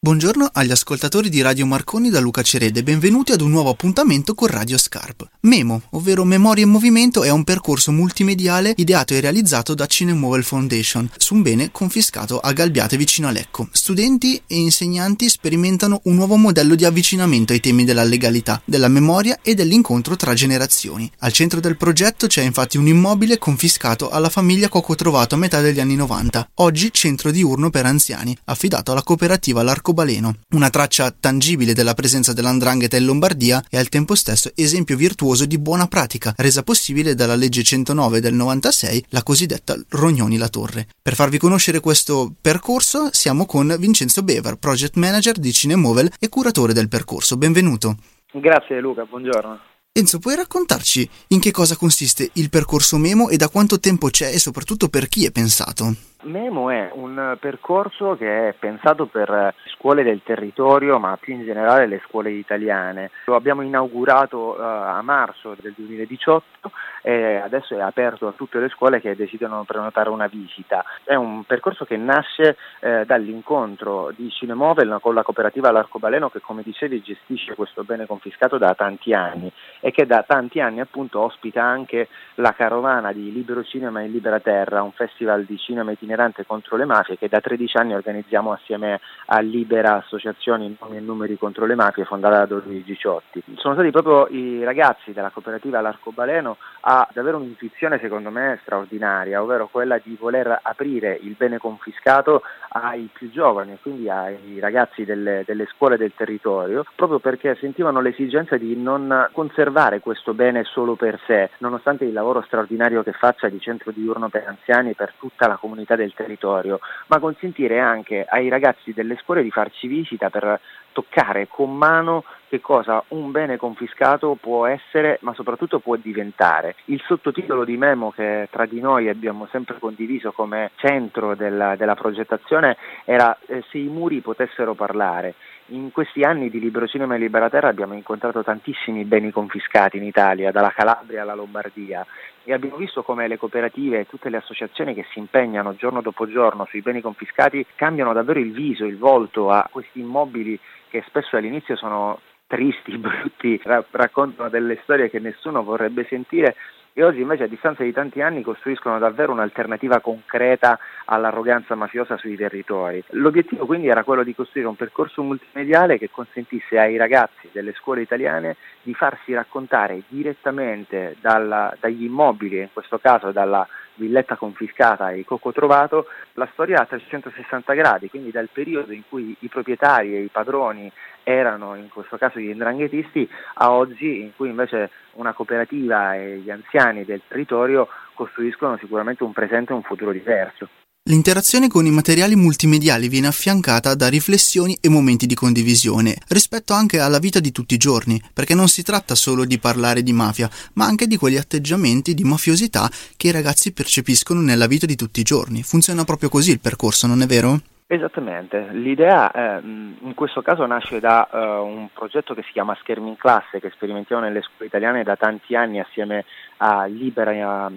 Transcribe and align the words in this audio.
Buongiorno 0.00 0.50
agli 0.52 0.70
ascoltatori 0.70 1.28
di 1.28 1.42
Radio 1.42 1.66
Marconi 1.66 2.08
da 2.08 2.20
Luca 2.20 2.40
Cerede, 2.40 2.84
benvenuti 2.84 3.32
ad 3.32 3.40
un 3.40 3.50
nuovo 3.50 3.70
appuntamento 3.70 4.32
con 4.32 4.46
Radio 4.46 4.78
Scarp. 4.78 5.28
Memo, 5.40 5.82
ovvero 5.90 6.22
Memoria 6.22 6.62
in 6.62 6.70
Movimento, 6.70 7.24
è 7.24 7.30
un 7.30 7.42
percorso 7.42 7.90
multimediale 7.90 8.74
ideato 8.76 9.14
e 9.14 9.20
realizzato 9.20 9.74
da 9.74 9.86
Cinemovel 9.86 10.44
Foundation 10.44 11.10
su 11.16 11.34
un 11.34 11.42
bene 11.42 11.72
confiscato 11.72 12.38
a 12.38 12.52
Galbiate 12.52 12.96
vicino 12.96 13.26
a 13.26 13.32
Lecco. 13.32 13.68
Studenti 13.72 14.40
e 14.46 14.54
insegnanti 14.58 15.28
sperimentano 15.28 16.00
un 16.04 16.14
nuovo 16.14 16.36
modello 16.36 16.76
di 16.76 16.84
avvicinamento 16.84 17.52
ai 17.52 17.58
temi 17.58 17.84
della 17.84 18.04
legalità, 18.04 18.62
della 18.64 18.86
memoria 18.86 19.40
e 19.42 19.54
dell'incontro 19.54 20.14
tra 20.14 20.32
generazioni. 20.32 21.10
Al 21.18 21.32
centro 21.32 21.58
del 21.58 21.76
progetto 21.76 22.28
c'è 22.28 22.42
infatti 22.42 22.76
un 22.76 22.86
immobile 22.86 23.38
confiscato 23.38 24.10
alla 24.10 24.28
famiglia 24.28 24.68
Coco 24.68 24.94
Trovato 24.94 25.34
a 25.34 25.38
metà 25.38 25.60
degli 25.60 25.80
anni 25.80 25.96
90, 25.96 26.50
oggi 26.54 26.92
centro 26.92 27.32
diurno 27.32 27.70
per 27.70 27.84
anziani, 27.84 28.38
affidato 28.44 28.92
alla 28.92 29.02
cooperativa 29.02 29.64
L'Arco 29.64 29.86
arcobaleno, 29.88 30.34
una 30.50 30.70
traccia 30.70 31.10
tangibile 31.10 31.72
della 31.72 31.94
presenza 31.94 32.32
dell'andrangheta 32.32 32.96
in 32.96 33.04
Lombardia 33.04 33.62
e 33.70 33.78
al 33.78 33.88
tempo 33.88 34.14
stesso 34.14 34.50
esempio 34.54 34.96
virtuoso 34.96 35.46
di 35.46 35.58
buona 35.58 35.86
pratica, 35.86 36.34
resa 36.36 36.62
possibile 36.62 37.14
dalla 37.14 37.34
legge 37.34 37.62
109 37.62 38.20
del 38.20 38.34
96, 38.34 39.06
la 39.10 39.22
cosiddetta 39.22 39.76
Rognoni 39.88 40.36
La 40.36 40.48
Torre. 40.48 40.86
Per 41.00 41.14
farvi 41.14 41.38
conoscere 41.38 41.80
questo 41.80 42.32
percorso 42.40 43.08
siamo 43.12 43.46
con 43.46 43.74
Vincenzo 43.78 44.22
Bever, 44.22 44.56
project 44.56 44.96
manager 44.96 45.38
di 45.38 45.52
Cinemovel 45.52 46.12
e 46.18 46.28
curatore 46.28 46.72
del 46.72 46.88
percorso. 46.88 47.36
Benvenuto. 47.36 47.96
Grazie 48.32 48.80
Luca, 48.80 49.04
buongiorno. 49.04 49.60
Enzo, 49.92 50.18
puoi 50.18 50.36
raccontarci 50.36 51.08
in 51.28 51.40
che 51.40 51.50
cosa 51.50 51.74
consiste 51.74 52.30
il 52.34 52.50
percorso 52.50 52.98
Memo 52.98 53.30
e 53.30 53.36
da 53.36 53.48
quanto 53.48 53.80
tempo 53.80 54.08
c'è 54.10 54.32
e 54.32 54.38
soprattutto 54.38 54.88
per 54.88 55.08
chi 55.08 55.24
è 55.24 55.32
pensato? 55.32 55.92
Memo 56.28 56.70
è 56.70 56.90
un 56.92 57.36
percorso 57.40 58.16
che 58.16 58.48
è 58.48 58.52
pensato 58.52 59.06
per 59.06 59.54
scuole 59.76 60.02
del 60.02 60.20
territorio, 60.22 60.98
ma 60.98 61.16
più 61.16 61.34
in 61.34 61.44
generale 61.44 61.86
le 61.86 62.00
scuole 62.06 62.30
italiane. 62.30 63.10
Lo 63.24 63.34
abbiamo 63.34 63.62
inaugurato 63.62 64.56
uh, 64.56 64.60
a 64.60 65.02
marzo 65.02 65.56
del 65.60 65.72
2018 65.74 66.70
e 67.02 67.36
adesso 67.36 67.74
è 67.74 67.80
aperto 67.80 68.26
a 68.26 68.32
tutte 68.32 68.58
le 68.58 68.68
scuole 68.68 69.00
che 69.00 69.16
desiderano 69.16 69.64
prenotare 69.64 70.10
una 70.10 70.26
visita. 70.26 70.84
È 71.04 71.14
un 71.14 71.44
percorso 71.44 71.84
che 71.84 71.96
nasce 71.96 72.56
eh, 72.80 73.04
dall'incontro 73.06 74.12
di 74.14 74.28
Cinemovel 74.30 74.98
con 75.00 75.14
la 75.14 75.22
cooperativa 75.22 75.70
L'Arcobaleno 75.70 76.28
che 76.28 76.40
come 76.40 76.62
dicevi 76.62 77.00
gestisce 77.00 77.54
questo 77.54 77.84
bene 77.84 78.06
confiscato 78.06 78.58
da 78.58 78.74
tanti 78.74 79.14
anni 79.14 79.50
e 79.80 79.90
che 79.90 80.06
da 80.06 80.24
tanti 80.26 80.60
anni 80.60 80.80
appunto 80.80 81.20
ospita 81.20 81.62
anche 81.62 82.08
la 82.34 82.52
carovana 82.52 83.12
di 83.12 83.32
Libero 83.32 83.64
Cinema 83.64 84.02
in 84.02 84.12
Libera 84.12 84.40
Terra, 84.40 84.82
un 84.82 84.92
festival 84.92 85.44
di 85.44 85.56
cinema 85.56 85.92
itinerante 85.92 86.17
contro 86.46 86.76
le 86.76 86.84
mafie 86.84 87.16
che 87.16 87.28
da 87.28 87.40
13 87.40 87.76
anni 87.76 87.94
organizziamo 87.94 88.52
assieme 88.52 89.00
a 89.26 89.38
Libera 89.40 89.96
Associazioni 89.96 90.76
Nomi 90.80 90.96
e 90.96 91.00
Numeri 91.00 91.38
contro 91.38 91.66
le 91.66 91.74
Mafie 91.74 92.04
fondata 92.04 92.44
da 92.44 92.60
Luigi 92.64 92.96
Ciotti. 92.96 93.42
Sono 93.56 93.74
stati 93.74 93.90
proprio 93.90 94.26
i 94.28 94.64
ragazzi 94.64 95.12
della 95.12 95.30
cooperativa 95.30 95.80
L'Arcobaleno 95.80 96.56
ha 96.80 97.06
davvero 97.12 97.36
un'intuizione 97.36 97.98
secondo 98.00 98.30
me 98.30 98.58
straordinaria, 98.62 99.42
ovvero 99.42 99.68
quella 99.68 100.00
di 100.02 100.16
voler 100.18 100.58
aprire 100.62 101.18
il 101.20 101.34
bene 101.36 101.58
confiscato 101.58 102.42
ai 102.70 103.08
più 103.12 103.30
giovani, 103.30 103.78
quindi 103.80 104.08
ai 104.08 104.58
ragazzi 104.60 105.04
delle, 105.04 105.42
delle 105.46 105.66
scuole 105.66 105.96
del 105.96 106.12
territorio, 106.16 106.84
proprio 106.94 107.18
perché 107.18 107.56
sentivano 107.56 108.00
l'esigenza 108.00 108.56
di 108.56 108.76
non 108.76 109.28
conservare 109.32 110.00
questo 110.00 110.34
bene 110.34 110.64
solo 110.64 110.94
per 110.94 111.20
sé, 111.26 111.50
nonostante 111.58 112.04
il 112.04 112.12
lavoro 112.12 112.42
straordinario 112.42 113.02
che 113.02 113.12
faccia 113.12 113.48
di 113.48 113.60
centro 113.60 113.92
diurno 113.92 114.28
per 114.28 114.44
anziani 114.46 114.94
per 114.94 115.12
tutta 115.18 115.46
la 115.46 115.56
comunità 115.56 115.96
del 115.98 116.14
territorio, 116.14 116.80
ma 117.08 117.18
consentire 117.18 117.78
anche 117.80 118.24
ai 118.28 118.48
ragazzi 118.48 118.92
delle 118.92 119.18
scuole 119.22 119.42
di 119.42 119.50
farci 119.50 119.86
visita 119.86 120.30
per 120.30 120.60
toccare 120.92 121.46
con 121.48 121.76
mano 121.76 122.24
che 122.48 122.60
cosa 122.60 123.04
un 123.08 123.30
bene 123.30 123.56
confiscato 123.56 124.36
può 124.40 124.66
essere, 124.66 125.18
ma 125.20 125.34
soprattutto 125.34 125.78
può 125.78 125.96
diventare. 125.96 126.76
Il 126.86 127.02
sottotitolo 127.06 127.64
di 127.64 127.76
Memo 127.76 128.10
che 128.10 128.48
tra 128.50 128.64
di 128.66 128.80
noi 128.80 129.08
abbiamo 129.08 129.46
sempre 129.50 129.78
condiviso 129.78 130.32
come 130.32 130.70
centro 130.76 131.34
della, 131.34 131.76
della 131.76 131.94
progettazione 131.94 132.76
era 133.04 133.36
eh, 133.46 133.62
Se 133.70 133.78
i 133.78 133.88
muri 133.88 134.20
potessero 134.20 134.74
parlare. 134.74 135.34
In 135.70 135.92
questi 135.92 136.22
anni 136.22 136.48
di 136.48 136.60
Libero 136.60 136.86
Cinema 136.86 137.14
e 137.14 137.18
Libera 137.18 137.50
Terra 137.50 137.68
abbiamo 137.68 137.92
incontrato 137.92 138.42
tantissimi 138.42 139.04
beni 139.04 139.30
confiscati 139.30 139.98
in 139.98 140.02
Italia, 140.02 140.50
dalla 140.50 140.72
Calabria 140.74 141.20
alla 141.20 141.34
Lombardia. 141.34 142.06
E 142.42 142.54
abbiamo 142.54 142.76
visto 142.76 143.02
come 143.02 143.28
le 143.28 143.36
cooperative 143.36 144.00
e 144.00 144.06
tutte 144.06 144.30
le 144.30 144.38
associazioni 144.38 144.94
che 144.94 145.04
si 145.10 145.18
impegnano 145.18 145.74
giorno 145.74 146.00
dopo 146.00 146.26
giorno 146.26 146.64
sui 146.70 146.80
beni 146.80 147.02
confiscati 147.02 147.66
cambiano 147.74 148.14
davvero 148.14 148.38
il 148.38 148.52
viso, 148.52 148.86
il 148.86 148.96
volto 148.96 149.50
a 149.50 149.68
questi 149.70 150.00
immobili 150.00 150.58
che 150.88 151.04
spesso 151.06 151.36
all'inizio 151.36 151.76
sono 151.76 152.18
tristi, 152.46 152.96
brutti, 152.96 153.60
raccontano 153.62 154.48
delle 154.48 154.78
storie 154.84 155.10
che 155.10 155.18
nessuno 155.18 155.62
vorrebbe 155.62 156.06
sentire 156.08 156.56
e 156.98 157.04
oggi 157.04 157.20
invece 157.20 157.44
a 157.44 157.46
distanza 157.46 157.84
di 157.84 157.92
tanti 157.92 158.20
anni 158.20 158.42
costruiscono 158.42 158.98
davvero 158.98 159.30
un'alternativa 159.30 160.00
concreta 160.00 160.80
all'arroganza 161.04 161.76
mafiosa 161.76 162.16
sui 162.16 162.34
territori. 162.34 163.00
L'obiettivo 163.10 163.66
quindi 163.66 163.86
era 163.86 164.02
quello 164.02 164.24
di 164.24 164.34
costruire 164.34 164.68
un 164.68 164.74
percorso 164.74 165.22
multimediale 165.22 165.96
che 165.96 166.10
consentisse 166.10 166.76
ai 166.76 166.96
ragazzi 166.96 167.50
delle 167.52 167.72
scuole 167.74 168.02
italiane 168.02 168.56
di 168.82 168.94
farsi 168.94 169.32
raccontare 169.32 170.02
direttamente 170.08 171.14
dalla, 171.20 171.72
dagli 171.78 172.02
immobili, 172.02 172.58
in 172.58 172.72
questo 172.72 172.98
caso 172.98 173.30
dalla 173.30 173.64
villetta 173.98 174.36
confiscata 174.36 175.10
e 175.10 175.24
cocco 175.24 175.52
trovato, 175.52 176.06
la 176.34 176.48
storia 176.52 176.80
a 176.80 176.86
360 176.86 177.74
gradi, 177.74 178.08
quindi 178.08 178.30
dal 178.30 178.48
periodo 178.50 178.92
in 178.92 179.02
cui 179.08 179.36
i 179.40 179.48
proprietari 179.48 180.14
e 180.14 180.22
i 180.22 180.28
padroni 180.28 180.90
erano 181.22 181.74
in 181.74 181.88
questo 181.90 182.16
caso 182.16 182.38
gli 182.38 182.48
indranghetisti 182.48 183.28
a 183.54 183.72
oggi 183.72 184.22
in 184.22 184.34
cui 184.34 184.48
invece 184.48 184.90
una 185.12 185.32
cooperativa 185.32 186.14
e 186.14 186.38
gli 186.38 186.50
anziani 186.50 187.04
del 187.04 187.22
territorio 187.28 187.88
costruiscono 188.14 188.78
sicuramente 188.78 189.24
un 189.24 189.32
presente 189.32 189.72
e 189.72 189.76
un 189.76 189.82
futuro 189.82 190.12
diverso. 190.12 190.68
L'interazione 191.08 191.68
con 191.68 191.86
i 191.86 191.90
materiali 191.90 192.36
multimediali 192.36 193.08
viene 193.08 193.28
affiancata 193.28 193.94
da 193.94 194.08
riflessioni 194.08 194.76
e 194.78 194.90
momenti 194.90 195.24
di 195.24 195.34
condivisione, 195.34 196.14
rispetto 196.28 196.74
anche 196.74 197.00
alla 197.00 197.18
vita 197.18 197.40
di 197.40 197.50
tutti 197.50 197.72
i 197.72 197.78
giorni, 197.78 198.20
perché 198.34 198.54
non 198.54 198.68
si 198.68 198.82
tratta 198.82 199.14
solo 199.14 199.46
di 199.46 199.58
parlare 199.58 200.02
di 200.02 200.12
mafia, 200.12 200.50
ma 200.74 200.84
anche 200.84 201.06
di 201.06 201.16
quegli 201.16 201.38
atteggiamenti 201.38 202.12
di 202.12 202.24
mafiosità 202.24 202.90
che 203.16 203.28
i 203.28 203.30
ragazzi 203.30 203.72
percepiscono 203.72 204.42
nella 204.42 204.66
vita 204.66 204.84
di 204.84 204.96
tutti 204.96 205.20
i 205.20 205.24
giorni. 205.24 205.62
Funziona 205.62 206.04
proprio 206.04 206.28
così 206.28 206.50
il 206.50 206.60
percorso, 206.60 207.06
non 207.06 207.22
è 207.22 207.26
vero? 207.26 207.58
Esattamente, 207.90 208.68
l'idea 208.72 209.30
eh, 209.30 209.60
in 209.62 210.12
questo 210.14 210.42
caso 210.42 210.66
nasce 210.66 211.00
da 211.00 211.26
uh, 211.32 211.38
un 211.64 211.88
progetto 211.90 212.34
che 212.34 212.42
si 212.42 212.52
chiama 212.52 212.76
Schermi 212.82 213.08
in 213.08 213.16
classe 213.16 213.60
che 213.60 213.70
sperimentiamo 213.70 214.20
nelle 214.20 214.42
scuole 214.42 214.66
italiane 214.66 215.02
da 215.04 215.16
tanti 215.16 215.56
anni 215.56 215.80
assieme 215.80 216.26
a 216.58 216.84
Libera, 216.84 217.30
a, 217.30 217.72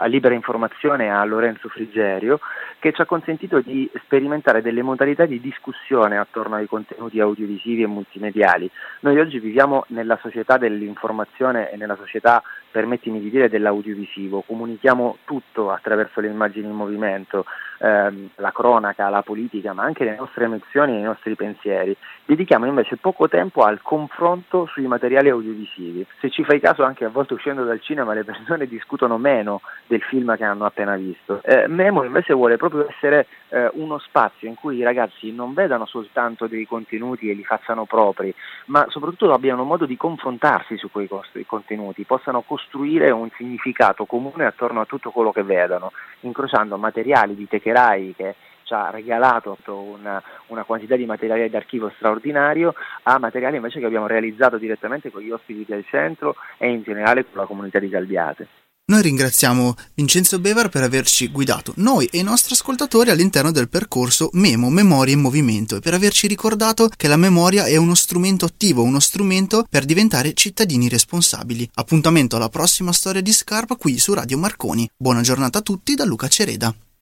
a 0.00 0.06
Libera 0.06 0.34
Informazione 0.34 1.04
e 1.04 1.08
a 1.08 1.22
Lorenzo 1.24 1.68
Frigerio 1.68 2.40
che 2.80 2.92
ci 2.92 3.00
ha 3.00 3.06
consentito 3.06 3.60
di 3.60 3.88
sperimentare 4.02 4.60
delle 4.60 4.82
modalità 4.82 5.24
di 5.24 5.40
discussione 5.40 6.18
attorno 6.18 6.56
ai 6.56 6.66
contenuti 6.66 7.20
audiovisivi 7.20 7.82
e 7.82 7.86
multimediali. 7.86 8.68
Noi 9.00 9.20
oggi 9.20 9.38
viviamo 9.38 9.84
nella 9.88 10.18
società 10.20 10.58
dell'informazione 10.58 11.70
e 11.70 11.76
nella 11.76 11.96
società, 11.96 12.42
permettimi 12.70 13.20
di 13.20 13.30
dire, 13.30 13.48
dell'audiovisivo, 13.48 14.42
comunichiamo 14.44 15.18
tutto 15.24 15.70
attraverso 15.70 16.20
le 16.20 16.26
immagini 16.26 16.66
in 16.66 16.74
movimento, 16.74 17.44
ehm, 17.84 18.30
la 18.36 18.50
cronaca, 18.52 19.08
la 19.10 19.22
politica, 19.22 19.72
ma 19.74 19.82
anche 19.82 20.04
le 20.04 20.16
nostre 20.16 20.44
emozioni 20.44 20.96
e 20.96 21.00
i 21.00 21.02
nostri 21.02 21.34
pensieri. 21.34 21.94
Dedichiamo 22.24 22.64
invece 22.64 22.96
poco 22.96 23.28
tempo 23.28 23.62
al 23.62 23.82
confronto 23.82 24.66
sui 24.66 24.86
materiali 24.86 25.28
audiovisivi. 25.28 26.06
Se 26.20 26.30
ci 26.30 26.42
fai 26.44 26.60
caso, 26.60 26.82
anche 26.82 27.04
a 27.04 27.10
volte 27.10 27.34
uscendo 27.34 27.64
dal 27.64 27.80
cinema 27.80 28.14
le 28.14 28.24
persone 28.24 28.66
discutono 28.66 29.18
meno 29.18 29.60
del 29.86 30.00
film 30.00 30.34
che 30.36 30.44
hanno 30.44 30.64
appena 30.64 30.96
visto. 30.96 31.42
Eh, 31.42 31.68
Memo 31.68 32.02
invece 32.02 32.32
vuole 32.32 32.56
proprio 32.56 32.88
essere 32.88 33.26
eh, 33.50 33.70
uno 33.74 33.98
spazio 33.98 34.48
in 34.48 34.54
cui 34.54 34.76
i 34.76 34.82
ragazzi 34.82 35.32
non 35.32 35.52
vedano 35.52 35.84
soltanto 35.86 36.46
dei 36.46 36.66
contenuti 36.66 37.28
e 37.30 37.34
li 37.34 37.44
facciano 37.44 37.84
propri, 37.84 38.34
ma 38.66 38.86
soprattutto 38.88 39.32
abbiano 39.32 39.64
modo 39.64 39.84
di 39.84 39.96
confrontarsi 39.96 40.76
su 40.78 40.90
quei 40.90 41.08
contenuti, 41.46 42.04
possano 42.04 42.42
costruire 42.42 43.10
un 43.10 43.28
significato 43.36 44.06
comune 44.06 44.46
attorno 44.46 44.80
a 44.80 44.86
tutto 44.86 45.10
quello 45.10 45.30
che 45.30 45.42
vedono, 45.42 45.92
incrociando 46.20 46.78
materiali 46.78 47.34
di 47.34 47.46
Techerai 47.74 48.14
che 48.16 48.36
ci 48.62 48.72
ha 48.72 48.90
regalato 48.90 49.58
una, 49.66 50.22
una, 50.46 50.64
quantità 50.64 50.96
di 50.96 51.04
materiale 51.04 51.50
d'archivio 51.50 51.92
straordinario 51.96 52.72
a 53.02 53.18
materiali 53.18 53.56
invece 53.56 53.80
che 53.80 53.86
abbiamo 53.86 54.06
realizzato 54.06 54.56
direttamente 54.56 55.10
con 55.10 55.20
gli 55.20 55.30
ospiti 55.30 55.64
del 55.66 55.84
centro 55.90 56.36
e 56.56 56.70
in 56.70 56.82
generale 56.82 57.24
con 57.24 57.40
la 57.40 57.46
comunità 57.46 57.78
di 57.80 57.88
Galbiate. 57.88 58.48
Noi 58.86 59.00
ringraziamo 59.00 59.74
Vincenzo 59.94 60.38
Bevar 60.38 60.68
per 60.68 60.82
averci 60.82 61.28
guidato, 61.28 61.72
noi 61.76 62.04
e 62.12 62.18
i 62.18 62.22
nostri 62.22 62.52
ascoltatori 62.52 63.08
all'interno 63.10 63.50
del 63.50 63.70
percorso 63.70 64.28
Memo, 64.34 64.68
Memoria 64.68 65.14
in 65.14 65.20
Movimento 65.20 65.76
e 65.76 65.80
per 65.80 65.94
averci 65.94 66.26
ricordato 66.26 66.88
che 66.94 67.08
la 67.08 67.16
memoria 67.16 67.64
è 67.64 67.76
uno 67.76 67.94
strumento 67.94 68.44
attivo, 68.44 68.82
uno 68.82 69.00
strumento 69.00 69.64
per 69.68 69.86
diventare 69.86 70.34
cittadini 70.34 70.90
responsabili. 70.90 71.70
Appuntamento 71.74 72.36
alla 72.36 72.50
prossima 72.50 72.92
storia 72.92 73.22
di 73.22 73.32
Scarpa 73.32 73.76
qui 73.76 73.98
su 73.98 74.12
Radio 74.12 74.36
Marconi. 74.36 74.88
Buona 74.94 75.22
giornata 75.22 75.58
a 75.58 75.62
tutti 75.62 75.94
da 75.94 76.04
Luca 76.04 76.28
Cereda. 76.28 76.74